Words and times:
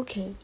Okay, 0.00 0.34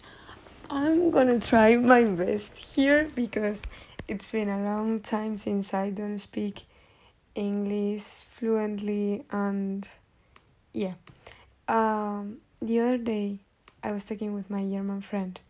I'm 0.68 1.10
gonna 1.10 1.40
try 1.40 1.76
my 1.76 2.04
best 2.04 2.58
here 2.58 3.08
because 3.14 3.62
it's 4.06 4.30
been 4.30 4.50
a 4.50 4.62
long 4.62 5.00
time 5.00 5.38
since 5.38 5.72
I 5.72 5.88
don't 5.88 6.18
speak 6.18 6.64
English 7.34 8.02
fluently 8.02 9.24
and 9.30 9.88
yeah. 10.74 10.92
Um, 11.68 12.36
the 12.60 12.80
other 12.80 12.98
day 12.98 13.38
I 13.82 13.92
was 13.92 14.04
talking 14.04 14.34
with 14.34 14.50
my 14.50 14.60
German 14.60 15.00
friend 15.00 15.40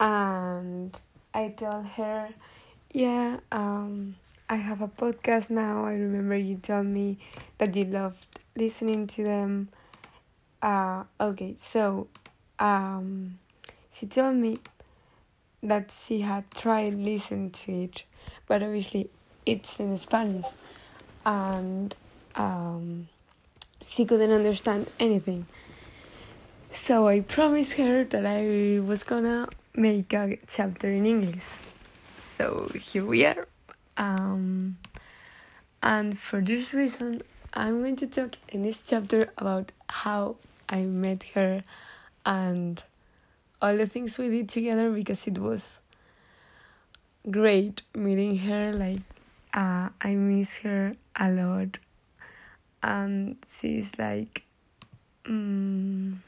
and 0.00 0.98
I 1.32 1.50
told 1.50 1.86
her, 1.94 2.30
yeah, 2.92 3.38
um, 3.52 4.16
I 4.48 4.56
have 4.56 4.80
a 4.80 4.88
podcast 4.88 5.48
now. 5.48 5.84
I 5.84 5.92
remember 5.92 6.36
you 6.36 6.56
told 6.56 6.86
me 6.86 7.18
that 7.58 7.76
you 7.76 7.84
loved 7.84 8.40
listening 8.56 9.06
to 9.14 9.22
them. 9.22 9.68
Uh, 10.60 11.04
okay, 11.20 11.54
so 11.56 12.08
um, 12.58 13.38
she 13.90 14.06
told 14.06 14.36
me 14.36 14.58
that 15.62 15.90
she 15.90 16.20
had 16.20 16.50
tried 16.50 16.94
listening 16.94 17.50
to 17.50 17.72
it, 17.72 18.04
but 18.46 18.62
obviously 18.62 19.08
it's 19.46 19.80
in 19.80 19.96
Spanish, 19.96 20.46
and 21.24 21.94
um, 22.34 23.08
she 23.86 24.04
couldn't 24.04 24.30
understand 24.32 24.90
anything. 24.98 25.46
So 26.70 27.08
I 27.08 27.20
promised 27.20 27.74
her 27.74 28.04
that 28.04 28.26
I 28.26 28.80
was 28.80 29.04
gonna 29.04 29.48
make 29.74 30.12
a 30.12 30.38
chapter 30.46 30.90
in 30.90 31.06
English. 31.06 31.58
So 32.18 32.70
here 32.74 33.04
we 33.04 33.24
are. 33.24 33.46
Um, 33.96 34.78
and 35.82 36.18
for 36.18 36.40
this 36.40 36.74
reason, 36.74 37.22
I'm 37.52 37.80
going 37.80 37.96
to 37.96 38.06
talk 38.06 38.36
in 38.48 38.62
this 38.62 38.82
chapter 38.82 39.30
about 39.38 39.70
how 39.88 40.36
I 40.68 40.82
met 40.82 41.22
her 41.34 41.62
and 42.24 42.82
all 43.60 43.76
the 43.76 43.86
things 43.86 44.18
we 44.18 44.28
did 44.28 44.48
together 44.48 44.90
because 44.90 45.26
it 45.26 45.38
was 45.38 45.80
great 47.30 47.82
meeting 47.94 48.38
her. 48.38 48.72
Like, 48.72 49.00
uh, 49.52 49.90
I 50.00 50.14
miss 50.14 50.58
her 50.58 50.96
a 51.16 51.30
lot, 51.30 51.78
and 52.82 53.36
she's 53.46 53.98
like, 53.98 54.42
um, 55.26 56.22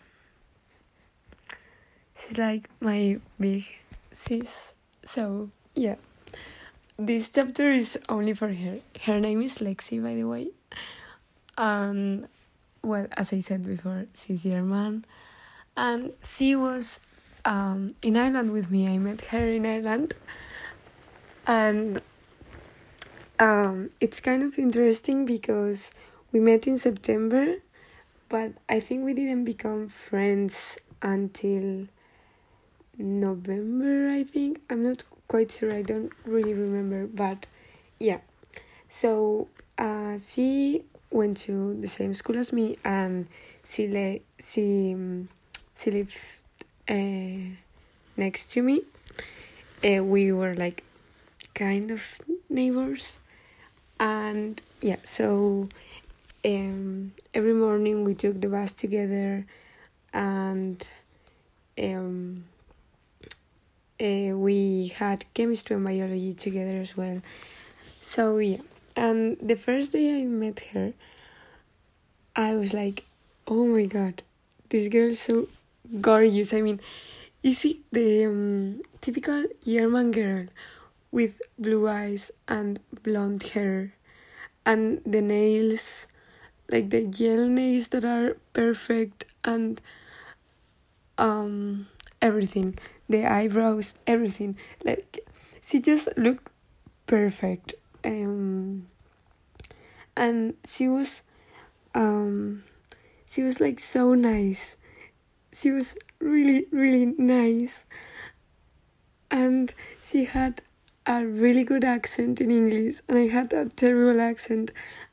she's 2.17 2.39
like 2.39 2.69
my 2.81 3.21
big 3.39 3.65
sis. 4.13 4.73
So 5.05 5.51
yeah, 5.75 5.97
this 6.99 7.29
chapter 7.29 7.71
is 7.71 7.99
only 8.09 8.35
for 8.35 8.53
her. 8.53 8.79
Her 9.03 9.21
name 9.21 9.43
is 9.43 9.59
Lexi, 9.59 10.03
by 10.03 10.15
the 10.15 10.25
way. 10.25 10.49
And 11.59 12.29
well, 12.83 13.07
as 13.17 13.33
I 13.33 13.41
said 13.41 13.67
before, 13.67 14.07
she's 14.15 14.45
German, 14.45 15.05
and 15.77 16.13
she 16.25 16.57
was 16.57 17.01
um, 17.45 17.95
in 18.03 18.17
Ireland 18.17 18.53
with 18.53 18.71
me. 18.71 18.89
I 18.89 18.99
met 18.99 19.21
her 19.27 19.47
in 19.49 19.67
Ireland, 19.67 20.15
and 21.47 22.01
um, 23.39 23.91
it's 24.01 24.21
kind 24.21 24.43
of 24.43 24.59
interesting 24.59 25.27
because 25.27 25.91
we 26.33 26.41
met 26.41 26.67
in 26.67 26.79
September, 26.79 27.57
but 28.29 28.53
I 28.69 28.81
think 28.81 29.05
we 29.05 29.15
didn't 29.15 29.45
become 29.45 29.89
friends 29.89 30.77
until 31.03 31.87
November, 32.99 34.11
I 34.11 34.25
think. 34.25 34.61
I'm 34.71 34.83
not 34.83 35.05
quite 35.29 35.51
sure, 35.51 35.73
I 35.73 35.83
don't 35.83 36.13
really 36.25 36.55
remember, 36.55 37.07
but 37.07 37.47
yeah. 37.99 38.21
So 38.89 39.49
uh, 39.79 40.19
she 40.19 40.85
went 41.11 41.37
to 41.39 41.75
the 41.81 41.89
same 41.89 42.15
school 42.15 42.37
as 42.39 42.53
me 42.53 42.79
and 42.85 43.27
she, 43.65 43.89
le- 43.89 44.21
she, 44.43 44.95
um, 44.95 45.29
she 45.79 45.91
lived 45.91 46.17
uh, 46.89 47.55
next 48.17 48.53
to 48.53 48.63
me. 48.63 48.83
Uh, 49.85 50.03
we 50.03 50.33
were 50.33 50.55
like 50.55 50.85
kind 51.55 51.91
of 51.91 52.03
neighbors 52.51 53.21
and 53.99 54.61
yeah 54.83 54.97
so 55.05 55.69
um, 56.45 57.13
every 57.35 57.55
morning 57.55 58.05
we 58.05 58.15
took 58.15 58.41
the 58.41 58.49
bus 58.49 58.75
together 58.75 59.45
and 60.13 60.87
um, 61.83 62.45
uh, 64.01 64.37
we 64.37 64.93
had 64.97 65.25
chemistry 65.35 65.77
and 65.77 65.85
biology 65.85 66.33
together 66.35 66.81
as 66.81 66.97
well. 66.97 67.21
So 68.01 68.39
yeah, 68.39 68.59
and 68.95 69.37
the 69.43 69.57
first 69.57 69.93
day 69.93 70.21
I 70.21 70.25
met 70.25 70.61
her, 70.73 70.93
I 72.35 72.55
was 72.55 72.73
like, 72.73 73.05
oh 73.47 73.67
my 73.67 73.87
god, 73.87 74.23
this 74.69 74.89
girl 74.89 75.15
so 75.15 75.49
gorgeous. 76.01 76.53
I 76.53 76.61
mean, 76.61 76.81
you 77.43 77.53
see 77.53 77.83
the 77.93 78.27
um, 78.27 78.81
typical 79.01 79.45
German 79.65 80.11
girl 80.13 80.47
with 81.11 81.41
blue 81.59 81.89
eyes 81.89 82.31
and 82.49 82.81
blonde 83.03 83.43
hair, 83.55 83.95
and 84.65 85.01
the 85.07 85.23
nails, 85.23 86.07
like 86.71 86.91
the 86.91 87.05
gel 87.05 87.49
nails 87.49 87.89
that 87.89 88.05
are 88.05 88.37
perfect 88.53 89.25
and 89.45 89.81
um 91.19 91.87
everything 92.21 92.77
the 93.09 93.25
eyebrows 93.25 93.95
everything 94.07 94.57
like 94.85 95.21
she 95.63 95.81
just 95.81 96.09
looked 96.17 96.49
perfect 97.07 97.75
um 98.05 98.87
and 100.17 100.55
she 100.65 100.89
was 100.89 101.23
um 101.95 102.63
she 103.27 103.43
was 103.43 103.61
like 103.61 103.79
so 103.81 104.15
nice 104.15 104.77
she 105.57 105.71
was 105.71 105.97
really 106.21 106.67
really 106.71 107.07
nice 107.19 107.85
and 109.31 109.75
she 109.99 110.25
had 110.25 110.61
a 111.07 111.25
really 111.25 111.65
good 111.65 111.85
accent 111.85 112.41
in 112.41 112.51
english 112.51 113.01
and 113.09 113.19
i 113.19 113.27
had 113.29 113.53
a 113.53 113.67
terrible 113.71 114.21
accent 114.21 114.71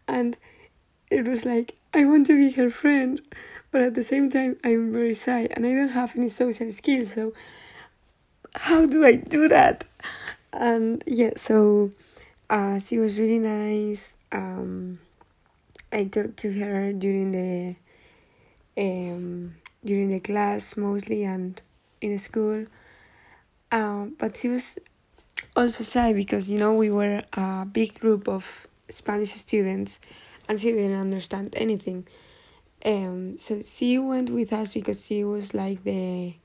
and 0.07 0.37
it 1.09 1.27
was 1.27 1.45
like 1.45 1.75
i 1.93 2.03
want 2.03 2.25
to 2.27 2.35
be 2.35 2.51
her 2.51 2.69
friend 2.69 3.21
but 3.71 3.81
at 3.81 3.93
the 3.95 4.03
same 4.03 4.29
time 4.29 4.57
i'm 4.63 4.91
very 4.91 5.13
shy 5.13 5.47
and 5.51 5.65
i 5.65 5.73
don't 5.73 5.89
have 5.89 6.15
any 6.17 6.29
social 6.29 6.71
skills 6.71 7.13
so 7.13 7.33
how 8.55 8.85
do 8.85 9.05
I 9.05 9.15
do 9.15 9.47
that? 9.47 9.87
And 10.51 11.03
yeah, 11.07 11.31
so 11.35 11.91
uh, 12.49 12.79
she 12.79 12.97
was 12.99 13.19
really 13.19 13.39
nice. 13.39 14.17
Um, 14.31 14.99
I 15.91 16.05
talked 16.05 16.37
to 16.37 16.51
her 16.59 16.93
during 16.93 17.31
the 17.31 17.75
um, 18.77 19.55
during 19.83 20.09
the 20.09 20.19
class 20.19 20.77
mostly 20.77 21.23
and 21.23 21.61
in 22.01 22.17
school. 22.19 22.65
Um, 23.71 24.15
but 24.19 24.37
she 24.37 24.49
was 24.49 24.77
also 25.55 25.83
shy 25.83 26.13
because 26.13 26.49
you 26.49 26.59
know 26.59 26.73
we 26.73 26.89
were 26.89 27.21
a 27.33 27.65
big 27.65 27.99
group 27.99 28.27
of 28.27 28.67
Spanish 28.89 29.31
students, 29.31 29.99
and 30.47 30.59
she 30.59 30.71
didn't 30.71 30.99
understand 30.99 31.53
anything. 31.57 32.07
Um, 32.85 33.37
so 33.37 33.61
she 33.61 33.97
went 33.97 34.29
with 34.29 34.51
us 34.51 34.73
because 34.73 35.05
she 35.05 35.23
was 35.23 35.53
like 35.53 35.83
the 35.83 36.35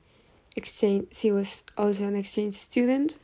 exchange 0.59 1.07
she 1.13 1.31
was 1.33 1.65
also 1.77 2.05
an 2.05 2.17
exchange 2.17 2.55
student 2.55 3.15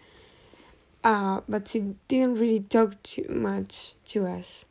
uh, 1.03 1.41
but 1.49 1.69
she 1.69 1.95
didn't 2.09 2.39
really 2.39 2.61
talk 2.61 3.03
too 3.03 3.27
much 3.29 3.95
to 4.07 4.27
us 4.27 4.67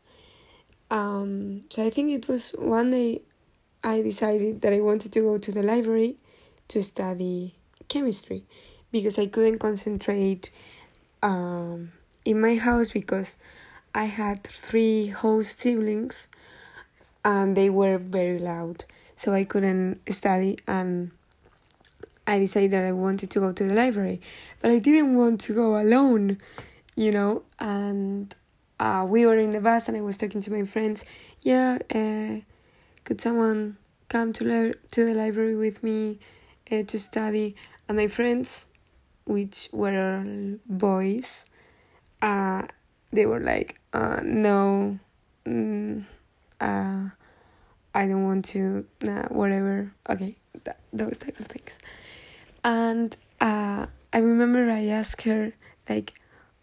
um, 0.89 1.63
so 1.69 1.85
i 1.85 1.89
think 1.89 2.11
it 2.11 2.27
was 2.27 2.51
one 2.57 2.89
day 2.91 3.21
i 3.83 4.01
decided 4.01 4.61
that 4.61 4.73
i 4.73 4.79
wanted 4.79 5.11
to 5.11 5.21
go 5.21 5.37
to 5.37 5.51
the 5.51 5.63
library 5.63 6.15
to 6.67 6.81
study 6.81 7.55
chemistry 7.87 8.45
because 8.91 9.19
i 9.19 9.25
couldn't 9.25 9.59
concentrate 9.59 10.49
um, 11.21 11.91
in 12.25 12.39
my 12.39 12.55
house 12.55 12.91
because 12.91 13.37
i 13.93 14.05
had 14.05 14.43
three 14.43 15.07
host 15.07 15.59
siblings 15.59 16.29
and 17.25 17.55
they 17.55 17.69
were 17.69 17.97
very 17.97 18.39
loud 18.39 18.85
so 19.15 19.33
i 19.33 19.43
couldn't 19.43 19.99
study 20.11 20.57
and 20.67 21.11
I 22.25 22.39
decided 22.39 22.71
that 22.71 22.85
I 22.85 22.91
wanted 22.91 23.29
to 23.31 23.39
go 23.39 23.51
to 23.51 23.63
the 23.63 23.73
library, 23.73 24.21
but 24.61 24.71
I 24.71 24.79
didn't 24.79 25.15
want 25.15 25.41
to 25.41 25.53
go 25.53 25.79
alone, 25.79 26.37
you 26.95 27.11
know. 27.11 27.43
And 27.59 28.33
uh, 28.79 29.05
we 29.07 29.25
were 29.25 29.37
in 29.37 29.51
the 29.51 29.59
bus, 29.59 29.87
and 29.87 29.97
I 29.97 30.01
was 30.01 30.17
talking 30.17 30.41
to 30.41 30.51
my 30.51 30.63
friends. 30.63 31.03
Yeah, 31.41 31.79
uh, 31.93 32.41
could 33.03 33.19
someone 33.19 33.77
come 34.09 34.33
to 34.33 34.43
le- 34.43 34.73
to 34.91 35.05
the 35.05 35.13
library 35.13 35.55
with 35.55 35.83
me 35.83 36.19
uh, 36.71 36.83
to 36.83 36.99
study? 36.99 37.55
And 37.87 37.97
my 37.97 38.07
friends, 38.07 38.65
which 39.25 39.69
were 39.71 40.23
boys, 40.65 41.45
uh, 42.21 42.63
they 43.11 43.25
were 43.25 43.39
like, 43.39 43.79
uh, 43.93 44.21
no, 44.23 44.99
mm, 45.45 46.05
uh, 46.59 47.09
I 47.95 48.07
don't 48.07 48.23
want 48.23 48.45
to, 48.45 48.85
nah, 49.01 49.27
whatever. 49.27 49.93
Okay, 50.09 50.37
that, 50.63 50.79
those 50.91 51.17
type 51.17 51.39
of 51.39 51.47
things 51.47 51.79
and 52.63 53.15
uh, 53.41 53.87
I 54.11 54.17
remember 54.17 54.69
I 54.69 54.85
asked 54.85 55.23
her 55.23 55.53
like, 55.89 56.13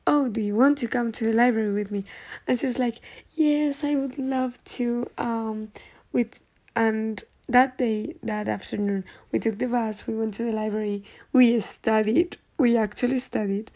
"Oh, 0.07 0.29
do 0.29 0.41
you 0.41 0.55
want 0.55 0.79
to 0.79 0.89
come 0.89 1.13
to 1.13 1.25
the 1.27 1.33
library 1.33 1.73
with 1.73 1.91
me?" 1.91 2.05
And 2.47 2.59
she 2.59 2.67
was 2.67 2.79
like, 2.79 3.01
"Yes, 3.35 3.85
I 3.85 3.95
would 3.95 4.19
love 4.19 4.63
to." 4.77 5.11
Um, 5.19 5.73
with 6.13 6.43
and 6.75 7.23
that 7.51 7.77
day, 7.79 8.15
that 8.23 8.47
afternoon, 8.47 9.05
we 9.33 9.39
took 9.41 9.59
the 9.59 9.67
bus, 9.67 10.07
we 10.07 10.15
went 10.15 10.35
to 10.35 10.45
the 10.45 10.53
library, 10.53 11.03
we 11.33 11.59
studied, 11.61 12.37
we 12.59 12.77
actually 12.77 13.19
studied. 13.19 13.71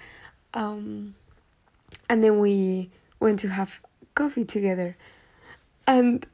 Um, 0.55 1.17
and 2.09 2.23
then 2.23 2.39
we 2.39 2.91
went 3.19 3.41
to 3.41 3.49
have 3.49 3.81
coffee 4.15 4.45
together. 4.45 4.97
And 5.87 6.25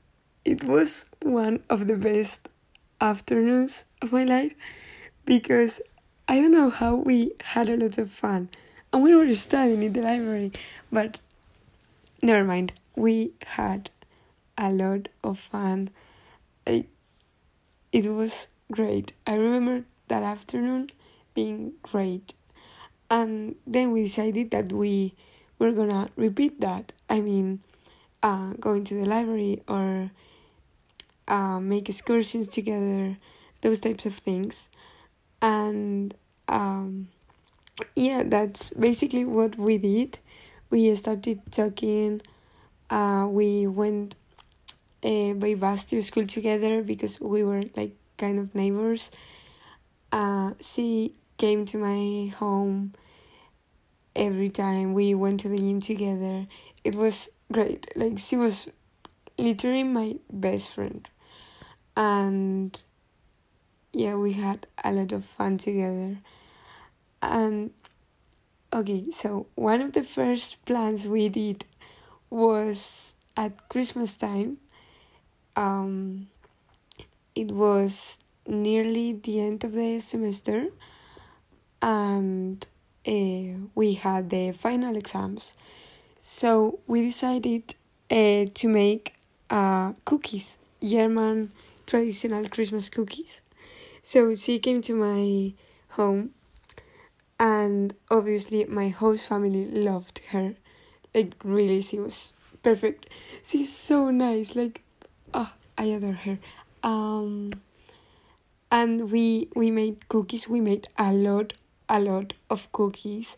it 0.45 0.65
was 0.65 1.07
one 1.23 1.63
of 1.71 1.87
the 1.87 1.97
best 1.97 2.49
afternoons 3.01 3.85
of 4.03 4.13
my 4.13 4.25
life 4.25 4.53
because 5.25 5.81
I 6.29 6.41
don't 6.41 6.53
know 6.53 6.71
how 6.71 6.95
we 6.95 7.33
had 7.41 7.71
a 7.71 7.77
lot 7.77 7.97
of 7.97 8.11
fun. 8.11 8.51
And 8.93 9.03
we 9.03 9.15
were 9.15 9.33
studying 9.35 9.83
in 9.83 9.95
the 9.95 10.03
library, 10.03 10.53
but 10.93 11.19
never 12.21 12.45
mind. 12.45 12.73
We 12.97 13.33
had 13.47 13.89
a 14.59 14.71
lot 14.71 15.09
of 15.25 15.39
fun. 15.39 15.91
It 17.93 18.07
was 18.13 18.47
great. 18.71 19.13
I 19.27 19.35
remember 19.35 19.85
that 20.09 20.23
afternoon 20.23 20.91
being 21.35 21.73
great. 21.83 22.35
And 23.11 23.57
then 23.67 23.91
we 23.93 24.05
decided 24.05 24.51
that 24.53 24.73
we 24.73 25.15
were 25.59 25.73
gonna 25.73 26.09
repeat 26.17 26.61
that. 26.61 26.93
I 27.09 27.21
mean, 27.21 27.61
uh, 28.23 28.53
going 28.61 28.85
to 28.85 28.95
the 28.95 29.07
library 29.07 29.63
or 29.69 30.11
uh, 31.29 31.61
make 31.61 31.89
excursions 31.89 32.49
together, 32.49 33.17
those 33.63 33.81
types 33.81 34.07
of 34.07 34.15
things. 34.15 34.69
And 35.43 36.15
um, 36.49 37.09
yeah, 37.95 38.23
that's 38.25 38.71
basically 38.71 39.25
what 39.25 39.57
we 39.59 39.79
did. 39.79 40.19
We 40.71 40.95
started 40.95 41.41
talking. 41.51 42.23
Uh, 42.91 43.27
we 43.31 43.67
went 43.67 44.17
uh, 45.03 45.33
by 45.35 45.55
bus 45.55 45.85
to 45.87 46.03
school 46.03 46.27
together 46.27 46.83
because 46.83 47.21
we 47.21 47.43
were 47.43 47.63
like 47.77 47.97
kind 48.19 48.39
of 48.39 48.55
neighbors. 48.55 49.11
Uh, 50.13 50.53
she 50.61 51.15
came 51.39 51.65
to 51.67 51.79
my 51.79 52.35
home 52.37 52.93
every 54.15 54.49
time 54.49 54.93
we 54.93 55.15
went 55.15 55.41
to 55.41 55.49
the 55.49 55.59
gym 55.59 55.81
together. 55.81 56.47
It 56.85 56.95
was 56.95 57.29
great. 57.53 57.91
Like 57.97 58.19
she 58.19 58.37
was 58.37 58.69
literally 59.39 59.85
my 59.85 60.17
best 60.31 60.75
friend. 60.75 61.09
And 61.97 62.81
yeah, 63.93 64.15
we 64.15 64.33
had 64.35 64.67
a 64.85 64.93
lot 64.93 65.13
of 65.13 65.25
fun 65.25 65.59
together. 65.59 66.19
And 67.23 67.71
okay, 68.73 69.11
so 69.11 69.47
one 69.55 69.81
of 69.81 69.93
the 69.93 70.05
first 70.05 70.65
plans 70.65 71.07
we 71.07 71.29
did 71.29 71.65
was 72.31 73.17
at 73.37 73.69
Christmas 73.69 74.17
time. 74.17 74.59
Um, 75.61 76.29
it 77.35 77.51
was 77.51 78.19
nearly 78.47 79.13
the 79.13 79.41
end 79.41 79.63
of 79.63 79.73
the 79.73 80.01
semester, 80.01 80.69
and 81.83 82.67
uh, 83.07 83.69
we 83.75 83.93
had 83.93 84.31
the 84.31 84.53
final 84.53 84.97
exams. 84.97 85.55
So 86.19 86.79
we 86.87 87.03
decided 87.03 87.75
uh, 88.11 88.47
to 88.55 88.69
make 88.69 89.15
uh, 89.51 89.93
cookies, 90.07 90.57
German 90.83 91.53
traditional 91.87 92.47
Christmas 92.49 92.89
cookies. 92.89 93.43
So 94.03 94.35
she 94.35 94.59
came 94.61 94.81
to 94.83 94.95
my 94.95 95.53
home, 95.91 96.31
and 97.39 97.95
obviously 98.11 98.65
my 98.65 98.89
host 98.89 99.29
family 99.29 99.67
loved 99.67 100.23
her. 100.31 100.55
Like 101.15 101.35
really, 101.45 101.83
she 101.83 101.99
was 101.99 102.33
perfect. 102.63 103.09
She's 103.43 103.71
so 103.77 104.11
nice. 104.11 104.57
Like, 104.57 104.81
oh, 105.35 105.53
I 105.77 105.85
adore 105.85 106.13
her. 106.13 106.39
Um, 106.83 107.53
and 108.71 109.11
we 109.11 109.49
we 109.55 109.71
made 109.71 110.09
cookies. 110.09 110.49
We 110.49 110.61
made 110.61 110.89
a 110.97 111.13
lot, 111.13 111.53
a 111.89 112.01
lot 112.01 112.35
of 112.49 112.71
cookies, 112.73 113.37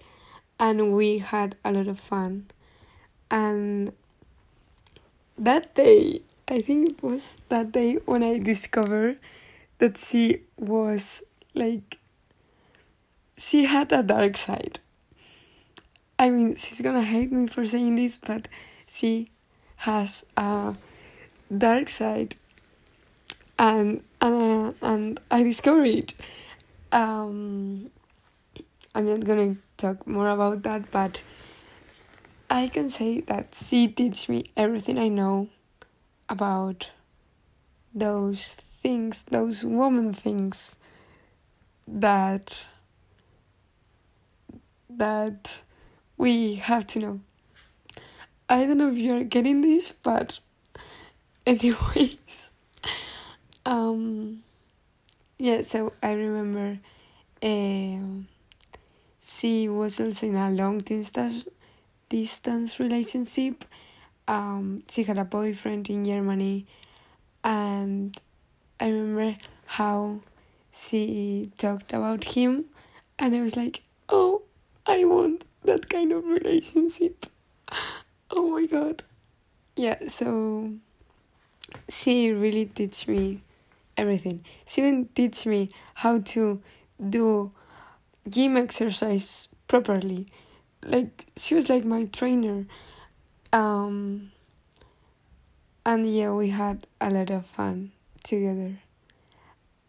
and 0.59 0.93
we 0.93 1.19
had 1.19 1.57
a 1.65 1.73
lot 1.73 1.89
of 1.89 1.99
fun. 1.99 2.47
And 3.31 3.93
that 5.39 5.75
day, 5.75 6.21
I 6.49 6.61
think 6.61 6.91
it 6.91 7.03
was 7.03 7.37
that 7.49 7.73
day 7.73 7.95
when 8.05 8.23
I 8.23 8.39
discovered 8.39 9.19
that 9.79 9.97
she 9.97 10.43
was 10.57 11.23
like 11.55 11.99
she 13.37 13.65
had 13.65 13.93
a 13.93 14.03
dark 14.03 14.37
side. 14.37 14.79
I 16.19 16.31
mean, 16.31 16.55
she's 16.55 16.81
gonna 16.81 17.03
hate 17.03 17.33
me 17.33 17.49
for 17.49 17.67
saying 17.67 17.97
this, 17.97 18.17
but 18.17 18.49
she 18.87 19.31
has 19.79 20.25
a 20.37 20.77
dark 21.57 21.89
side, 21.89 22.35
and 23.59 24.03
and 24.21 24.75
uh, 24.83 24.87
and 24.87 25.21
I 25.31 25.43
discovered. 25.43 26.15
Um, 26.91 27.91
I'm 28.95 29.07
not 29.07 29.25
gonna 29.25 29.57
talk 29.79 30.07
more 30.07 30.29
about 30.29 30.63
that, 30.65 30.91
but 30.91 31.23
I 32.51 32.69
can 32.69 32.91
say 32.91 33.21
that 33.21 33.55
she 33.55 33.89
teach 33.89 34.29
me 34.29 34.51
everything 34.57 34.99
I 34.99 35.09
know 35.09 35.49
about 36.29 36.91
those 37.95 38.57
things, 38.83 39.23
those 39.31 39.65
woman 39.65 40.13
things 40.13 40.77
that 41.89 42.67
that 44.91 45.63
we 46.17 46.57
have 46.57 46.87
to 46.89 46.99
know. 46.99 47.21
I 48.49 48.67
don't 48.67 48.79
know 48.79 48.91
if 48.91 48.99
you're 48.99 49.25
getting 49.25 49.63
this, 49.63 49.93
but 50.03 50.39
anyways, 51.47 52.51
um, 53.67 54.43
yeah. 55.39 55.63
So 55.63 55.93
I 56.03 56.13
remember, 56.13 56.79
um, 57.43 58.29
she 59.23 59.69
was 59.69 60.01
also 60.01 60.27
in 60.27 60.37
a 60.37 60.51
long 60.51 60.79
distance 60.79 61.47
distance 62.09 62.79
relationship. 62.79 63.65
Um, 64.29 64.85
she 64.89 65.03
had 65.03 65.19
a 65.19 65.25
boyfriend 65.25 65.91
in 65.91 66.05
Germany, 66.05 66.67
and 67.43 68.17
I 68.81 68.87
remember 68.89 69.37
how 69.67 70.21
she 70.73 71.51
talked 71.59 71.93
about 71.93 72.25
him, 72.25 72.67
and 73.19 73.35
I 73.35 73.41
was 73.43 73.57
like, 73.57 73.83
oh, 74.09 74.43
I 74.87 75.05
want 75.05 75.45
that 75.65 75.89
kind 75.89 76.13
of 76.13 76.25
relationship. 76.27 77.27
Oh 78.35 78.49
my 78.49 78.65
god. 78.65 79.03
Yeah, 79.77 80.09
so 80.09 80.73
she 81.89 82.33
really 82.33 82.67
teach 82.67 83.07
me 83.09 83.43
everything. 83.97 84.45
She 84.67 84.81
even 84.81 85.09
teach 85.15 85.47
me 85.47 85.71
how 85.95 86.21
to 86.21 86.61
do 87.09 87.53
gym 88.29 88.57
exercise 88.57 89.49
properly. 89.69 90.27
Like 90.83 91.27
she 91.37 91.55
was 91.55 91.69
like 91.69 91.85
my 91.85 92.05
trainer. 92.07 92.67
Um 93.53 94.33
and 95.85 96.15
yeah, 96.15 96.31
we 96.31 96.51
had 96.51 96.87
a 97.01 97.11
lot 97.11 97.31
of 97.31 97.47
fun 97.47 97.93
together. 98.23 98.79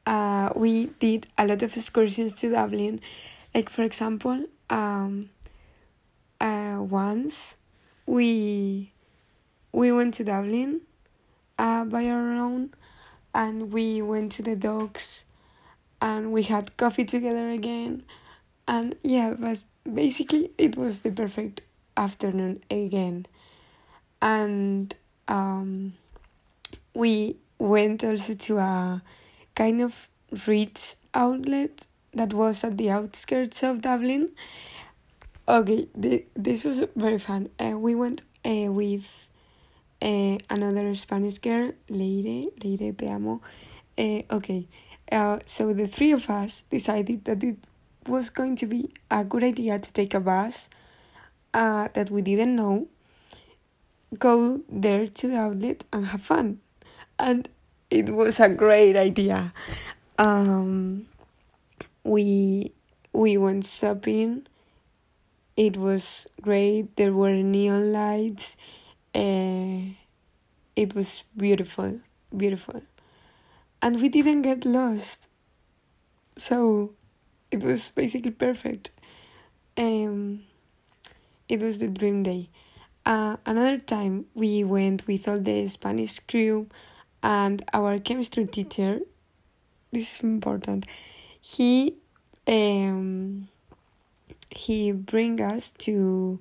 Uh, 0.05 0.49
we 0.55 0.87
did 0.99 1.27
a 1.37 1.45
lot 1.45 1.61
of 1.61 1.75
excursions 1.77 2.35
to 2.35 2.49
Dublin. 2.49 2.99
Like 3.53 3.69
for 3.69 3.83
example, 3.83 4.45
um, 4.69 5.29
uh, 6.41 6.77
once 6.79 7.55
we 8.05 8.91
we 9.71 9.91
went 9.91 10.15
to 10.15 10.23
Dublin 10.23 10.81
uh, 11.57 11.85
by 11.85 12.05
our 12.07 12.33
own, 12.33 12.73
and 13.33 13.71
we 13.71 14.01
went 14.01 14.31
to 14.33 14.41
the 14.41 14.55
docks, 14.55 15.25
and 16.01 16.31
we 16.31 16.43
had 16.43 16.75
coffee 16.77 17.05
together 17.05 17.49
again, 17.49 18.03
and 18.67 18.95
yeah, 19.03 19.33
but 19.37 19.63
basically 19.91 20.51
it 20.57 20.77
was 20.77 21.01
the 21.01 21.11
perfect 21.11 21.61
afternoon 21.95 22.63
again, 22.69 23.25
and 24.21 24.95
um, 25.27 25.93
we 26.93 27.37
went 27.59 28.03
also 28.03 28.33
to 28.35 28.57
a 28.57 29.01
kind 29.55 29.81
of 29.81 30.09
rich 30.47 30.95
outlet 31.13 31.85
that 32.13 32.33
was 32.33 32.63
at 32.63 32.77
the 32.77 32.89
outskirts 32.89 33.63
of 33.63 33.81
Dublin. 33.81 34.29
Okay, 35.47 35.87
the, 35.95 36.25
this 36.35 36.63
was 36.63 36.83
very 36.95 37.19
fun. 37.19 37.49
Uh, 37.59 37.77
we 37.77 37.95
went 37.95 38.21
uh, 38.45 38.71
with 38.71 39.27
uh, 40.03 40.37
another 40.49 40.93
Spanish 40.95 41.37
girl, 41.37 41.71
Leire, 41.89 42.49
Leire 42.61 42.91
te 42.91 43.07
amo. 43.07 43.41
Uh, 43.97 44.21
okay, 44.29 44.67
uh, 45.11 45.39
so 45.45 45.73
the 45.73 45.87
three 45.87 46.11
of 46.11 46.29
us 46.29 46.63
decided 46.69 47.23
that 47.25 47.41
it 47.43 47.57
was 48.07 48.29
going 48.29 48.55
to 48.57 48.65
be 48.65 48.91
a 49.09 49.23
good 49.23 49.43
idea 49.43 49.79
to 49.79 49.93
take 49.93 50.13
a 50.13 50.19
bus 50.19 50.69
uh, 51.53 51.87
that 51.93 52.11
we 52.11 52.21
didn't 52.21 52.55
know, 52.55 52.87
go 54.19 54.61
there 54.69 55.07
to 55.07 55.27
the 55.27 55.37
outlet 55.37 55.85
and 55.93 56.07
have 56.07 56.21
fun. 56.21 56.59
And 57.17 57.47
it 57.89 58.09
was 58.09 58.39
a 58.39 58.53
great 58.53 58.97
idea. 58.97 59.53
Um, 60.17 61.07
we 62.03 62.73
we 63.13 63.37
went 63.37 63.65
shopping. 63.65 64.47
It 65.55 65.77
was 65.77 66.27
great. 66.41 66.95
There 66.97 67.13
were 67.13 67.35
neon 67.35 67.93
lights. 67.93 68.57
Uh, 69.15 69.93
it 70.75 70.95
was 70.95 71.23
beautiful, 71.37 72.01
beautiful. 72.35 72.81
and 73.81 74.01
we 74.01 74.09
didn't 74.09 74.41
get 74.43 74.65
lost. 74.65 75.27
So 76.37 76.93
it 77.51 77.63
was 77.63 77.89
basically 77.89 78.31
perfect. 78.31 78.91
Um, 79.77 80.43
it 81.49 81.61
was 81.61 81.79
the 81.79 81.87
dream 81.87 82.23
day. 82.23 82.49
Uh, 83.05 83.37
another 83.45 83.77
time 83.79 84.25
we 84.33 84.63
went 84.63 85.07
with 85.07 85.27
all 85.27 85.39
the 85.39 85.67
Spanish 85.67 86.19
crew 86.19 86.67
and 87.21 87.63
our 87.73 87.99
chemistry 87.99 88.45
teacher. 88.47 89.01
This 89.91 90.15
is 90.17 90.23
important. 90.23 90.85
He 91.41 91.95
um 92.47 93.47
he 94.51 94.91
bring 94.91 95.41
us 95.41 95.71
to 95.71 96.39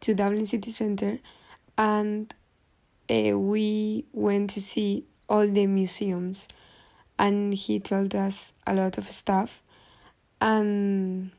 to 0.00 0.14
Dublin 0.14 0.46
city 0.46 0.70
center 0.70 1.18
and 1.76 2.34
uh, 3.10 3.38
we 3.38 4.04
went 4.12 4.50
to 4.50 4.60
see 4.60 5.04
all 5.28 5.48
the 5.48 5.66
museums 5.66 6.48
and 7.18 7.54
he 7.54 7.78
told 7.80 8.14
us 8.14 8.52
a 8.66 8.74
lot 8.74 8.98
of 8.98 9.10
stuff 9.10 9.62
and 10.40 11.30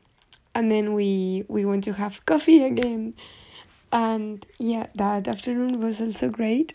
and 0.54 0.70
then 0.72 0.94
we 0.94 1.44
we 1.48 1.64
went 1.64 1.84
to 1.84 1.92
have 1.92 2.24
coffee 2.26 2.64
again. 2.64 3.14
And 3.92 4.44
yeah 4.58 4.86
that 4.94 5.28
afternoon 5.28 5.80
was 5.80 6.00
also 6.00 6.28
great. 6.28 6.74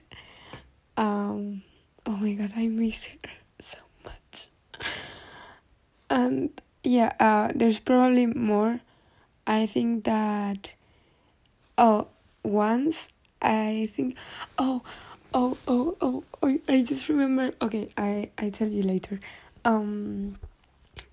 Um 0.97 1.63
oh 2.05 2.17
my 2.17 2.33
god 2.33 2.53
i 2.55 2.67
miss 2.67 3.05
her 3.05 3.17
so 3.59 3.79
much. 4.05 4.47
And 6.09 6.49
yeah 6.83 7.11
uh 7.19 7.51
there's 7.53 7.79
probably 7.79 8.27
more. 8.27 8.79
I 9.45 9.65
think 9.65 10.05
that 10.05 10.73
oh 11.77 12.07
once 12.43 13.09
i 13.41 13.89
think 13.95 14.15
oh 14.57 14.81
oh 15.33 15.57
oh 15.67 15.97
oh, 16.01 16.23
oh 16.43 16.59
i 16.67 16.81
just 16.83 17.09
remember 17.09 17.51
okay 17.61 17.89
i 17.97 18.29
i 18.37 18.49
tell 18.49 18.67
you 18.67 18.83
later. 18.83 19.19
Um 19.63 20.37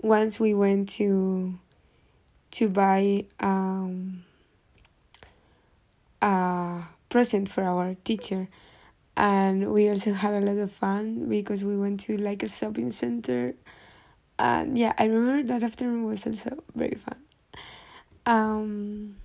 once 0.02 0.40
we 0.40 0.54
went 0.54 0.88
to 0.90 1.58
to 2.52 2.68
buy 2.68 3.24
um 3.40 4.24
a 6.22 6.82
present 7.08 7.48
for 7.48 7.62
our 7.62 7.94
teacher. 8.04 8.48
And 9.16 9.72
we 9.72 9.88
also 9.88 10.12
had 10.12 10.34
a 10.34 10.40
lot 10.40 10.56
of 10.58 10.70
fun 10.70 11.28
because 11.28 11.64
we 11.64 11.76
went 11.76 12.00
to 12.00 12.16
like 12.16 12.42
a 12.42 12.48
shopping 12.48 12.92
center. 12.92 13.54
And 14.38 14.78
yeah 14.78 14.92
i 14.98 15.04
remember 15.04 15.42
that 15.48 15.62
afternoon 15.64 16.04
was 16.04 16.26
also 16.26 16.62
very 16.74 16.96
fun. 16.96 17.18
Um 18.26 19.16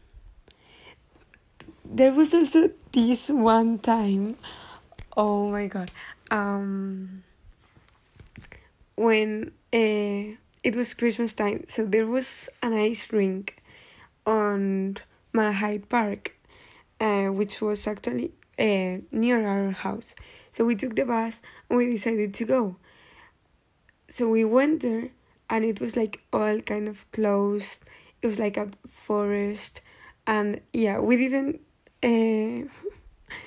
there 1.93 2.11
was 2.11 2.33
also 2.33 2.71
this 2.91 3.29
one 3.29 3.77
time 3.77 4.35
oh 5.15 5.49
my 5.51 5.67
god 5.67 5.91
um 6.31 7.23
when 8.95 9.51
uh, 9.71 10.33
it 10.63 10.75
was 10.75 10.93
christmas 10.93 11.35
time 11.35 11.63
so 11.67 11.85
there 11.85 12.07
was 12.07 12.49
an 12.63 12.73
ice 12.73 13.13
rink 13.13 13.61
on 14.25 14.97
Malahide 15.33 15.87
Park 15.87 16.35
uh, 16.99 17.27
which 17.27 17.61
was 17.61 17.85
actually 17.85 18.31
uh, 18.57 19.01
near 19.11 19.45
our 19.45 19.71
house. 19.71 20.15
So 20.51 20.63
we 20.63 20.75
took 20.75 20.95
the 20.95 21.05
bus 21.05 21.41
and 21.69 21.77
we 21.77 21.87
decided 21.89 22.33
to 22.35 22.45
go. 22.45 22.77
So 24.09 24.29
we 24.29 24.45
went 24.45 24.81
there 24.81 25.09
and 25.49 25.65
it 25.65 25.81
was 25.81 25.97
like 25.97 26.21
all 26.31 26.61
kind 26.61 26.87
of 26.87 27.11
closed. 27.11 27.83
It 28.21 28.27
was 28.27 28.39
like 28.39 28.57
a 28.57 28.69
forest 28.87 29.81
and 30.25 30.61
yeah 30.71 30.99
we 30.99 31.17
didn't 31.17 31.59
uh, 32.03 32.67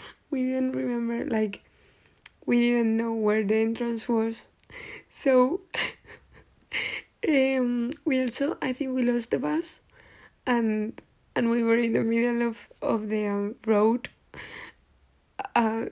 we 0.30 0.42
didn't 0.44 0.72
remember 0.72 1.24
like 1.26 1.62
we 2.46 2.60
didn't 2.60 2.96
know 2.96 3.12
where 3.12 3.44
the 3.44 3.56
entrance 3.56 4.08
was. 4.08 4.46
So 5.10 5.62
um 7.28 7.92
we 8.04 8.20
also 8.22 8.56
i 8.62 8.72
think 8.72 8.94
we 8.94 9.02
lost 9.02 9.30
the 9.30 9.38
bus 9.38 9.80
and 10.46 11.00
and 11.34 11.50
we 11.50 11.62
were 11.62 11.78
in 11.78 11.92
the 11.92 12.02
middle 12.02 12.46
of 12.46 12.68
of 12.82 13.08
the 13.08 13.26
um, 13.26 13.54
road 13.66 14.08
uh 15.54 15.84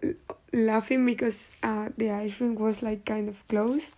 laughing 0.52 1.04
because 1.04 1.52
uh 1.62 1.88
the 1.97 2.11
ice 2.11 2.40
rink 2.40 2.59
was 2.59 2.83
like 2.83 3.04
kind 3.04 3.28
of 3.28 3.47
closed. 3.49 3.94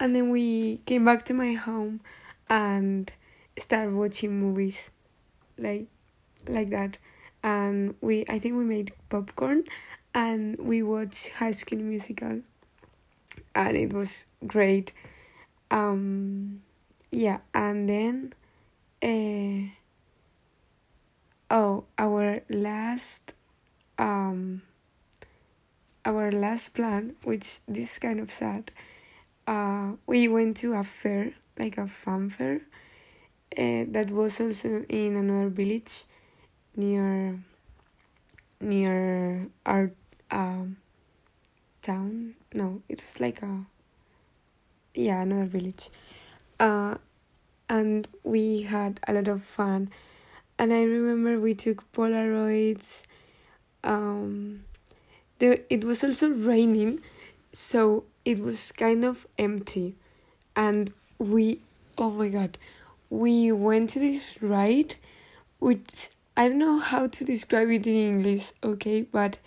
And 0.00 0.14
then 0.14 0.30
we 0.30 0.76
came 0.86 1.04
back 1.04 1.24
to 1.24 1.34
my 1.34 1.54
home 1.54 2.00
and 2.48 3.10
started 3.58 3.94
watching 3.94 4.38
movies 4.38 4.90
like 5.58 5.86
like 6.48 6.70
that 6.70 6.98
and 7.48 7.94
we 8.00 8.24
I 8.28 8.38
think 8.38 8.56
we 8.56 8.64
made 8.64 8.92
popcorn 9.08 9.64
and 10.14 10.58
we 10.58 10.82
watched 10.82 11.28
High 11.40 11.52
School 11.52 11.78
Musical. 11.78 12.42
And 13.54 13.76
it 13.76 13.92
was 13.92 14.26
great. 14.46 14.92
Um 15.70 16.62
yeah 17.10 17.38
and 17.54 17.88
then 17.88 18.32
uh 19.02 19.72
oh 21.50 21.84
our 21.96 22.42
last 22.50 23.32
um 23.98 24.60
our 26.04 26.30
last 26.30 26.74
plan 26.74 27.14
which 27.24 27.60
this 27.66 27.92
is 27.92 27.98
kind 27.98 28.20
of 28.20 28.30
sad 28.30 28.70
uh 29.46 29.92
we 30.06 30.28
went 30.28 30.58
to 30.58 30.74
a 30.74 30.84
fair 30.84 31.32
like 31.58 31.78
a 31.78 31.86
fun 31.86 32.28
fair 32.28 32.60
uh, 33.56 33.84
that 33.88 34.10
was 34.10 34.38
also 34.40 34.84
in 34.90 35.16
another 35.16 35.48
village 35.48 36.04
near 36.78 37.38
near 38.60 39.48
our 39.66 39.90
um 40.30 40.76
town? 41.82 42.34
No 42.54 42.80
it 42.88 42.98
was 43.02 43.20
like 43.20 43.42
a 43.42 43.64
yeah 44.94 45.22
another 45.22 45.44
village. 45.46 45.90
Uh 46.58 46.94
and 47.68 48.08
we 48.24 48.62
had 48.62 49.00
a 49.06 49.12
lot 49.12 49.28
of 49.28 49.42
fun. 49.42 49.90
And 50.58 50.72
i 50.72 50.82
remember 50.82 51.38
we 51.38 51.54
took 51.54 51.90
polaroids 51.92 53.04
um 53.84 54.64
there 55.38 55.58
it 55.68 55.84
was 55.84 56.02
also 56.02 56.30
raining 56.30 57.00
so 57.52 58.04
it 58.24 58.40
was 58.40 58.72
kind 58.72 59.04
of 59.04 59.26
empty. 59.38 59.96
And 60.54 60.92
we 61.18 61.60
oh 61.96 62.10
my 62.10 62.28
god 62.28 62.58
we 63.10 63.50
went 63.50 63.90
to 63.90 63.98
this 63.98 64.40
ride 64.42 64.94
which 65.58 66.10
I 66.38 66.48
don't 66.48 66.58
know 66.58 66.78
how 66.78 67.08
to 67.08 67.24
describe 67.24 67.68
it 67.68 67.84
in 67.84 67.94
English, 67.94 68.52
okay, 68.62 69.02
but 69.02 69.38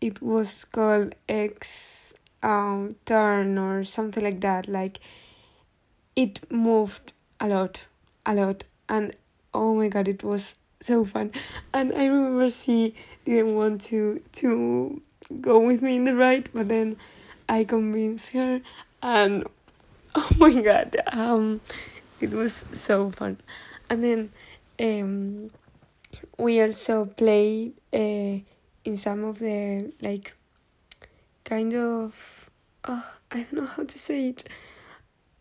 it 0.00 0.20
was 0.20 0.64
called 0.64 1.14
X 1.28 2.14
um 2.42 2.96
turn 3.04 3.56
or 3.58 3.84
something 3.84 4.24
like 4.24 4.40
that. 4.40 4.66
Like 4.66 4.98
it 6.16 6.40
moved 6.50 7.12
a 7.38 7.46
lot, 7.46 7.86
a 8.26 8.34
lot, 8.34 8.64
and 8.88 9.14
oh 9.54 9.76
my 9.76 9.86
god, 9.86 10.08
it 10.08 10.24
was 10.24 10.56
so 10.80 11.04
fun. 11.04 11.30
And 11.72 11.92
I 11.94 12.06
remember 12.06 12.50
she 12.50 12.96
didn't 13.24 13.54
want 13.54 13.80
to 13.82 14.20
to 14.42 15.00
go 15.40 15.60
with 15.60 15.80
me 15.80 15.94
in 15.94 16.06
the 16.06 16.16
ride, 16.16 16.50
but 16.52 16.68
then 16.68 16.96
I 17.48 17.62
convinced 17.62 18.30
her, 18.30 18.62
and 19.00 19.46
oh 20.16 20.30
my 20.38 20.60
god, 20.60 20.96
um, 21.12 21.60
it 22.20 22.30
was 22.30 22.64
so 22.72 23.12
fun. 23.12 23.38
And 23.88 24.02
then 24.02 24.30
um 24.80 25.52
we 26.38 26.60
also 26.60 27.04
played 27.04 27.74
uh, 27.92 28.38
in 28.84 28.96
some 28.96 29.24
of 29.24 29.38
the 29.38 29.92
like 30.00 30.34
kind 31.44 31.74
of 31.74 32.50
oh, 32.84 33.10
I 33.30 33.42
don't 33.42 33.52
know 33.54 33.66
how 33.66 33.84
to 33.84 33.98
say 33.98 34.28
it. 34.28 34.48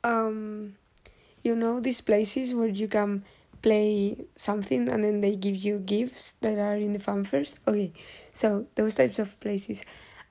Um, 0.03 0.75
you 1.43 1.55
know 1.55 1.79
these 1.79 2.01
places 2.01 2.53
where 2.53 2.67
you 2.67 2.87
can 2.87 3.23
play 3.61 4.17
something 4.35 4.89
and 4.89 5.03
then 5.03 5.21
they 5.21 5.35
give 5.35 5.55
you 5.55 5.77
gifts 5.77 6.33
that 6.41 6.57
are 6.57 6.75
in 6.75 6.93
the 6.93 6.99
fanfares. 6.99 7.55
Okay, 7.67 7.93
so 8.33 8.65
those 8.75 8.95
types 8.95 9.19
of 9.19 9.39
places, 9.39 9.83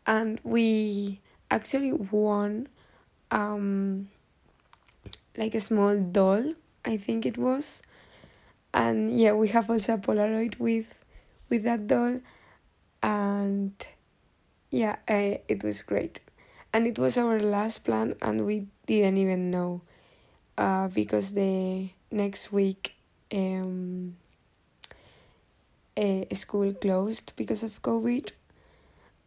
and 0.06 0.40
we 0.42 1.20
actually 1.50 1.92
won, 1.92 2.68
um, 3.30 4.08
like 5.36 5.54
a 5.54 5.60
small 5.60 5.98
doll. 5.98 6.54
I 6.84 6.96
think 6.96 7.26
it 7.26 7.36
was 7.36 7.82
and 8.72 9.18
yeah 9.18 9.32
we 9.32 9.48
have 9.48 9.68
also 9.70 9.94
a 9.94 9.98
polaroid 9.98 10.58
with 10.58 10.94
with 11.48 11.64
that 11.64 11.86
doll. 11.86 12.20
And 13.02 13.72
yeah 14.70 14.96
uh, 15.08 15.38
it 15.48 15.64
was 15.64 15.82
great. 15.82 16.20
And 16.72 16.86
it 16.86 16.98
was 16.98 17.16
our 17.18 17.40
last 17.40 17.84
plan 17.84 18.14
and 18.22 18.46
we 18.46 18.66
didn't 18.86 19.18
even 19.18 19.50
know 19.50 19.82
uh, 20.56 20.88
because 20.88 21.32
the 21.32 21.90
next 22.12 22.52
week 22.52 22.94
um, 23.32 24.16
uh, 25.96 26.24
school 26.34 26.72
closed 26.74 27.32
because 27.36 27.62
of 27.62 27.82
covid. 27.82 28.30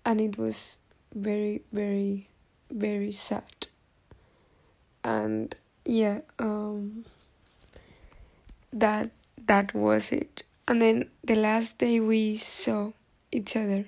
And 0.06 0.20
it 0.22 0.38
was 0.38 0.78
very 1.14 1.64
very 1.72 2.28
very 2.72 3.12
sad. 3.12 3.68
And 5.04 5.56
yeah 5.86 6.20
um 6.40 7.06
that 8.72 9.12
that 9.48 9.74
was 9.74 10.12
it. 10.12 10.44
And 10.68 10.82
then 10.82 11.10
the 11.24 11.36
last 11.36 11.78
day 11.78 12.00
we 12.00 12.38
saw 12.38 12.92
each 13.32 13.56
other, 13.56 13.86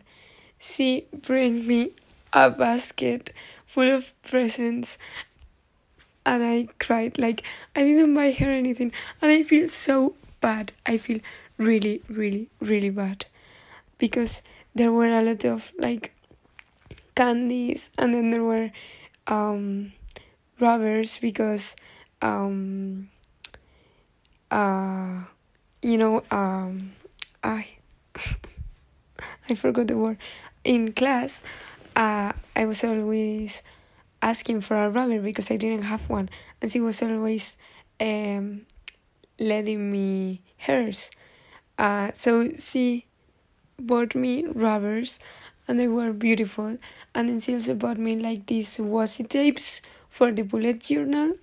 she 0.60 1.06
bring 1.14 1.66
me 1.68 1.94
a 2.34 2.50
basket 2.50 3.32
full 3.66 3.90
of 3.90 4.14
presents 4.24 4.98
and 6.26 6.44
I 6.44 6.68
cried. 6.80 7.18
Like 7.18 7.44
I 7.76 7.84
didn't 7.84 8.14
buy 8.14 8.32
her 8.32 8.52
anything, 8.52 8.92
and 9.22 9.32
I 9.32 9.44
feel 9.44 9.68
so 9.68 10.16
bad. 10.42 10.74
I 10.86 10.98
feel 10.98 11.20
really, 11.58 12.02
really, 12.10 12.50
really 12.60 12.90
bad 12.90 13.26
because 13.98 14.42
there 14.74 14.92
were 14.92 15.08
a 15.08 15.22
lot 15.22 15.46
of 15.46 15.72
like 15.78 16.14
candies, 17.16 17.90
and 17.98 18.14
then 18.14 18.32
there 18.32 18.44
were 18.44 18.72
um, 19.28 19.94
rubbers 20.60 21.18
because 21.22 21.76
um, 22.22 23.10
uh, 24.52 25.22
you 25.86 26.00
know 26.00 26.24
um, 26.32 26.94
I 27.44 27.68
I 29.50 29.54
forgot 29.54 29.88
the 29.88 29.96
word 29.98 30.18
in 30.64 30.94
class. 30.94 31.44
Uh, 31.96 32.34
I 32.56 32.66
was 32.66 32.84
always 32.84 33.62
asking 34.22 34.62
for 34.62 34.76
a 34.76 34.90
rubber 34.90 35.20
because 35.22 35.52
I 35.52 35.58
didn't 35.58 35.84
have 35.84 36.10
one, 36.10 36.30
and 36.60 36.72
she 36.72 36.80
was 36.80 37.04
always 37.04 37.56
um, 38.00 38.66
letting 39.40 39.92
me 39.92 40.42
hers. 40.58 41.12
Uh, 41.78 42.10
so 42.16 42.50
she 42.58 43.06
bought 43.80 44.16
me 44.16 44.46
rubbers, 44.48 45.20
and 45.68 45.80
they 45.80 45.88
were 45.88 46.12
beautiful. 46.12 46.80
And 47.14 47.30
then 47.30 47.40
she 47.40 47.54
also 47.54 47.76
bought 47.76 48.00
me 48.00 48.16
like 48.16 48.48
these 48.48 48.78
washi 48.78 49.30
tapes 49.30 49.84
for 50.10 50.32
the 50.32 50.42
bullet 50.42 50.80
journal 50.80 51.36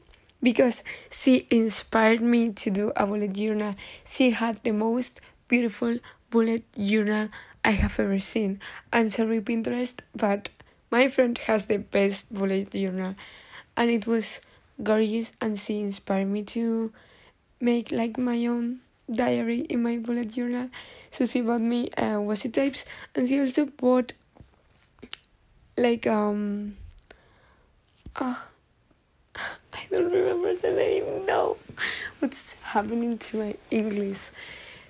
because 0.42 0.82
she 1.10 1.46
inspired 1.50 2.20
me 2.20 2.50
to 2.52 2.70
do 2.70 2.92
a 2.96 3.06
bullet 3.06 3.32
journal. 3.32 3.74
She 4.04 4.30
had 4.32 4.62
the 4.64 4.72
most 4.72 5.20
beautiful 5.48 5.98
bullet 6.30 6.64
journal 6.78 7.28
I 7.64 7.72
have 7.72 7.98
ever 8.00 8.18
seen. 8.18 8.60
I'm 8.92 9.10
sorry, 9.10 9.40
Pinterest, 9.40 9.98
but 10.14 10.48
my 10.90 11.08
friend 11.08 11.38
has 11.46 11.66
the 11.66 11.78
best 11.78 12.32
bullet 12.32 12.70
journal, 12.72 13.14
and 13.76 13.90
it 13.90 14.06
was 14.06 14.40
gorgeous. 14.82 15.32
And 15.40 15.58
she 15.58 15.80
inspired 15.80 16.26
me 16.26 16.42
to 16.56 16.92
make 17.60 17.92
like 17.92 18.18
my 18.18 18.46
own 18.46 18.80
diary 19.10 19.60
in 19.60 19.82
my 19.82 19.98
bullet 19.98 20.32
journal. 20.32 20.70
So 21.10 21.26
she 21.26 21.40
bought 21.40 21.60
me 21.60 21.90
uh, 21.96 22.18
washi 22.18 22.52
tapes, 22.52 22.84
and 23.14 23.28
she 23.28 23.40
also 23.40 23.66
bought 23.66 24.12
like 25.76 26.06
um. 26.06 26.76
Oh, 28.20 28.48
don't 29.92 30.10
remember 30.10 30.56
the 30.56 30.72
name. 30.72 31.26
No, 31.26 31.58
what's 32.18 32.54
happening 32.54 33.18
to 33.18 33.36
my 33.36 33.54
English? 33.70 34.30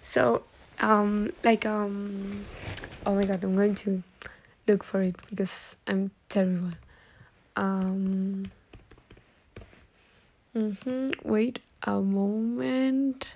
So 0.01 0.45
um, 0.79 1.33
like 1.43 1.67
um, 1.67 2.47
oh 3.05 3.15
my 3.17 3.25
god, 3.25 3.43
I'm 3.43 3.57
going 3.57 3.75
to 3.87 4.03
look 4.69 4.85
for 4.85 5.03
it 5.03 5.17
because 5.29 5.75
I'm 5.89 6.13
terrible. 6.29 6.73
Um, 7.57 8.51
mm-hmm, 10.57 11.11
wait 11.25 11.59
a 11.83 12.01
moment. 12.01 13.35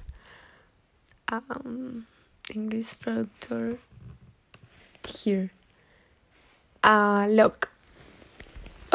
Um, 1.29 2.07
English 2.55 2.95
traductor 2.99 3.79
here. 5.05 5.51
Uh, 6.85 7.27
look. 7.29 7.73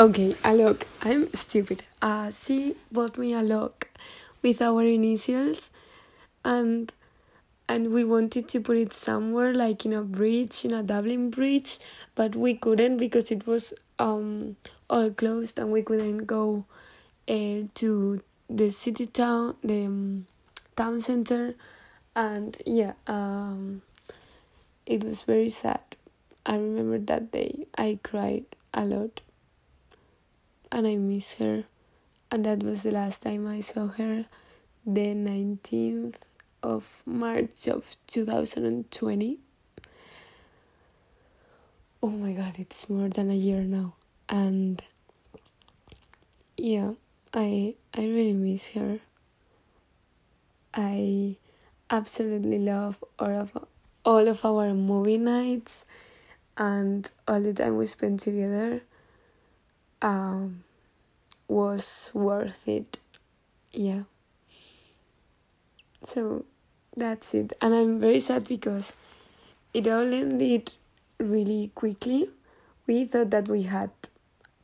Okay, 0.01 0.35
a 0.43 0.55
lock. 0.55 0.87
I'm 1.03 1.31
stupid. 1.35 1.83
Uh, 2.01 2.31
she 2.31 2.75
bought 2.91 3.19
me 3.19 3.33
a 3.33 3.43
lock 3.43 3.87
with 4.41 4.59
our 4.59 4.81
initials 4.83 5.69
and 6.43 6.91
and 7.69 7.91
we 7.93 8.03
wanted 8.03 8.47
to 8.47 8.59
put 8.61 8.77
it 8.77 8.93
somewhere 8.93 9.53
like 9.53 9.85
in 9.85 9.93
a 9.93 10.01
bridge 10.01 10.65
in 10.65 10.73
a 10.73 10.81
dublin 10.81 11.29
bridge 11.29 11.77
but 12.15 12.35
we 12.35 12.55
couldn't 12.55 12.97
because 12.97 13.29
it 13.29 13.45
was 13.45 13.75
um 13.99 14.55
all 14.89 15.11
closed 15.11 15.59
and 15.59 15.71
we 15.71 15.83
couldn't 15.83 16.25
go 16.25 16.65
uh, 17.29 17.61
to 17.75 18.23
the 18.49 18.71
city 18.71 19.05
town 19.05 19.55
the 19.63 19.85
um, 19.85 20.25
town 20.75 20.99
center 20.99 21.53
and 22.15 22.57
yeah 22.65 22.93
um 23.05 23.83
it 24.87 25.03
was 25.03 25.21
very 25.21 25.49
sad 25.49 25.95
i 26.47 26.55
remember 26.55 26.97
that 26.97 27.31
day 27.31 27.67
i 27.77 27.99
cried 28.01 28.45
a 28.73 28.83
lot 28.83 29.21
and 30.71 30.87
i 30.87 30.95
miss 30.95 31.35
her 31.35 31.63
and 32.31 32.45
that 32.45 32.63
was 32.63 32.83
the 32.83 32.91
last 32.91 33.21
time 33.21 33.47
i 33.47 33.59
saw 33.59 33.87
her 33.87 34.25
the 34.85 35.13
19th 35.13 36.15
of 36.63 37.03
March 37.05 37.67
of 37.67 37.95
2020. 38.07 39.39
Oh 42.03 42.09
my 42.09 42.33
god, 42.33 42.55
it's 42.57 42.89
more 42.89 43.09
than 43.09 43.29
a 43.29 43.35
year 43.35 43.61
now. 43.61 43.93
And 44.27 44.81
yeah, 46.57 46.93
I 47.33 47.75
I 47.93 48.01
really 48.01 48.33
miss 48.33 48.69
her. 48.69 48.99
I 50.73 51.37
absolutely 51.89 52.59
love 52.59 53.03
all 53.19 53.37
of 53.37 53.57
all 54.03 54.27
of 54.27 54.43
our 54.45 54.73
movie 54.73 55.19
nights 55.19 55.85
and 56.57 57.09
all 57.27 57.41
the 57.41 57.53
time 57.53 57.77
we 57.77 57.85
spend 57.85 58.19
together 58.19 58.81
um 60.01 60.63
was 61.47 62.11
worth 62.13 62.67
it. 62.67 62.97
Yeah. 63.71 64.03
So 66.03 66.45
that's 66.95 67.33
it. 67.33 67.53
And 67.61 67.73
I'm 67.73 67.99
very 67.99 68.19
sad 68.19 68.47
because 68.47 68.93
it 69.73 69.87
all 69.87 70.13
ended 70.13 70.71
really 71.19 71.71
quickly. 71.75 72.29
We 72.87 73.05
thought 73.05 73.29
that 73.31 73.47
we 73.47 73.63
had 73.63 73.91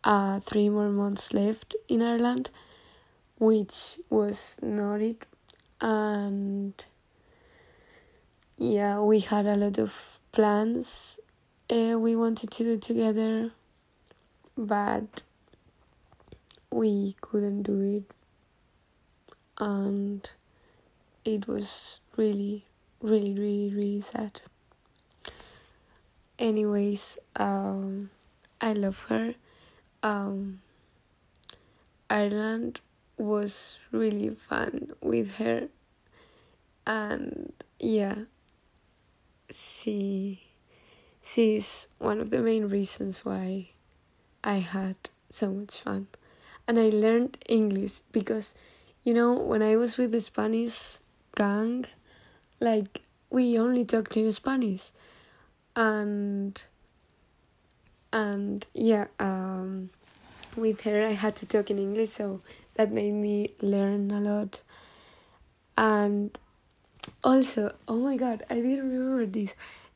uh, 0.04 0.40
three 0.40 0.70
more 0.70 0.90
months 0.90 1.34
left 1.34 1.76
in 1.88 2.02
Ireland, 2.02 2.50
which 3.40 4.00
was 4.10 4.60
not 4.62 5.02
it. 5.02 5.26
And 5.80 6.74
yeah, 8.58 9.00
we 9.00 9.20
had 9.20 9.46
a 9.46 9.56
lot 9.56 9.78
of 9.78 10.20
plans 10.32 11.20
uh, 11.70 11.98
we 12.00 12.16
wanted 12.16 12.52
to 12.52 12.64
do 12.64 12.78
together, 12.78 13.52
but 14.58 15.24
we 16.72 17.16
couldn't 17.22 17.64
do 17.64 17.82
it. 17.98 18.12
And 19.60 20.30
it 21.26 21.48
was 21.48 22.00
really, 22.16 22.66
really, 23.02 23.34
really, 23.34 23.72
really 23.74 24.02
sad. 24.02 24.42
Anyways, 26.40 27.18
um, 27.36 28.12
I 28.62 28.74
love 28.74 29.04
her. 29.10 29.34
Um, 30.04 30.62
Ireland 32.10 32.80
was 33.18 33.80
really 33.92 34.30
fun 34.30 34.92
with 35.02 35.38
her, 35.38 35.70
and 36.86 37.52
yeah, 37.80 38.16
she 39.50 40.44
she's 41.24 41.88
one 41.98 42.20
of 42.22 42.30
the 42.30 42.40
main 42.40 42.70
reasons 42.70 43.26
why 43.26 43.72
I 44.44 44.58
had 44.60 44.96
so 45.30 45.52
much 45.52 45.82
fun, 45.82 46.08
and 46.68 46.80
I 46.80 46.90
learned 46.90 47.38
English 47.48 48.02
because, 48.12 48.54
you 49.04 49.14
know, 49.14 49.34
when 49.34 49.62
I 49.62 49.76
was 49.76 49.98
with 49.98 50.12
the 50.12 50.22
Spanish 50.22 51.00
gang 51.36 51.86
like 52.60 53.02
we 53.30 53.58
only 53.60 53.86
talked 53.86 54.18
in 54.18 54.32
spanish. 54.32 54.92
And 55.76 56.62
and 58.12 58.66
yeah 58.74 59.08
um 59.20 59.90
with 60.56 60.82
her 60.82 61.06
i 61.06 61.12
had 61.12 61.36
to 61.36 61.46
talk 61.46 61.70
in 61.70 61.78
english 61.78 62.12
so 62.12 62.40
that 62.76 62.90
made 62.90 63.14
me 63.14 63.48
learn 63.62 64.12
a 64.12 64.20
lot. 64.20 64.62
And 65.78 66.36
also 67.24 67.76
oh 67.88 67.98
my 67.98 68.18
god 68.18 68.44
i 68.50 68.56
didn't 68.56 68.90
remember 68.90 69.26
this. 69.26 69.54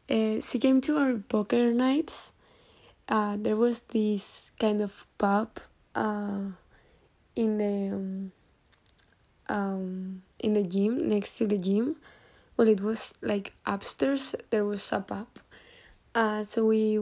Uh, 0.10 0.42
she 0.42 0.60
came 0.60 0.82
to 0.82 0.98
our 0.98 1.14
poker 1.16 1.72
nights. 1.72 2.34
Uh, 3.08 3.38
there 3.40 3.56
was 3.56 3.82
this 3.82 4.52
kind 4.60 4.82
of 4.82 5.06
pub 5.18 5.60
uh, 5.96 6.52
in 7.44 7.58
the 7.58 7.76
um, 7.96 8.32
um, 9.50 10.22
in 10.40 10.54
the 10.54 10.64
gym 10.64 11.10
next 11.10 11.38
to 11.38 11.48
the 11.48 11.58
gym 11.58 11.96
well 12.56 12.68
it 12.68 12.82
was 12.82 13.14
like 13.22 13.54
upstairs 13.66 14.36
there 14.52 14.66
was 14.66 14.92
a 14.92 15.00
pub. 15.00 15.28
Uh, 16.14 16.44
so 16.44 16.66
we 16.66 17.00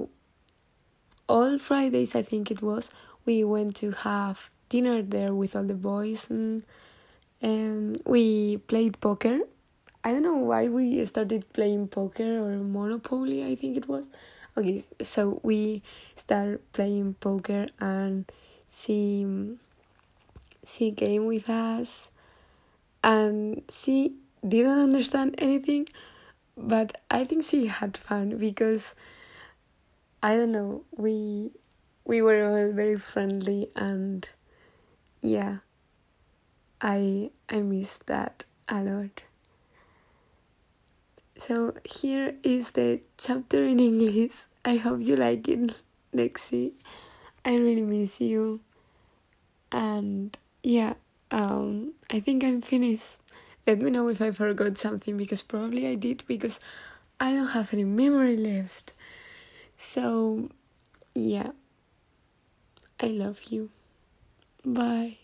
all 1.27 1.57
fridays 1.57 2.15
i 2.15 2.21
think 2.21 2.49
it 2.51 2.61
was 2.61 2.89
we 3.25 3.43
went 3.43 3.75
to 3.75 3.91
have 3.91 4.49
dinner 4.69 5.01
there 5.01 5.33
with 5.33 5.55
all 5.55 5.63
the 5.63 5.73
boys 5.73 6.29
and 6.29 6.63
we 8.05 8.57
played 8.57 8.99
poker. 8.99 9.39
I 10.03 10.11
don't 10.11 10.23
know 10.23 10.35
why 10.35 10.67
we 10.67 11.03
started 11.05 11.51
playing 11.53 11.87
poker 11.89 12.39
or 12.39 12.57
monopoly 12.57 13.43
i 13.43 13.55
think 13.55 13.77
it 13.77 13.87
was. 13.87 14.07
Okay 14.57 14.83
so 15.01 15.39
we 15.43 15.81
started 16.15 16.59
playing 16.71 17.15
poker 17.15 17.67
and 17.79 18.31
she 18.69 19.25
she 20.69 20.91
came 20.91 21.25
with 21.25 21.49
us 21.49 22.11
and 23.03 23.63
she 23.69 24.13
didn't 24.47 24.79
understand 24.79 25.35
anything 25.37 25.87
but 26.57 27.01
i 27.09 27.23
think 27.25 27.43
she 27.43 27.67
had 27.67 27.97
fun 27.97 28.37
because 28.37 28.93
i 30.21 30.35
don't 30.35 30.51
know 30.51 30.83
we 30.95 31.51
we 32.05 32.21
were 32.21 32.43
all 32.49 32.71
very 32.71 32.97
friendly 32.97 33.69
and 33.75 34.29
yeah 35.21 35.57
I 36.81 37.31
I 37.49 37.59
miss 37.59 37.97
that 38.07 38.45
a 38.69 38.81
lot. 38.83 39.23
So 41.37 41.75
here 41.83 42.35
is 42.43 42.71
the 42.71 43.01
chapter 43.17 43.65
in 43.65 43.79
English. 43.79 44.45
I 44.63 44.77
hope 44.77 45.01
you 45.01 45.15
like 45.15 45.47
it, 45.49 45.75
Lexi. 46.13 46.71
I 47.43 47.55
really 47.55 47.81
miss 47.81 48.21
you. 48.21 48.61
And 49.71 50.37
yeah, 50.63 50.93
um, 51.31 51.93
I 52.09 52.19
think 52.19 52.43
I'm 52.43 52.61
finished. 52.61 53.17
Let 53.67 53.79
me 53.79 53.91
know 53.91 54.07
if 54.09 54.21
I 54.21 54.31
forgot 54.31 54.77
something 54.77 55.17
because 55.17 55.43
probably 55.43 55.87
I 55.87 55.95
did 55.95 56.23
because 56.27 56.59
I 57.19 57.33
don't 57.33 57.49
have 57.49 57.73
any 57.73 57.83
memory 57.83 58.37
left. 58.37 58.93
So, 59.75 60.49
yeah, 61.15 61.51
I 62.99 63.07
love 63.07 63.43
you. 63.49 63.69
Bye. 64.65 65.17